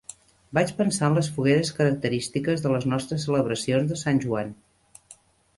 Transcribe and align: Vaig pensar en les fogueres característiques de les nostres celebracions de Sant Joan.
Vaig 0.57 0.71
pensar 0.77 1.09
en 1.11 1.17
les 1.17 1.27
fogueres 1.35 1.71
característiques 1.81 2.63
de 2.65 2.71
les 2.77 2.87
nostres 2.95 3.29
celebracions 3.29 3.93
de 3.95 3.99
Sant 4.07 4.23
Joan. 4.25 4.51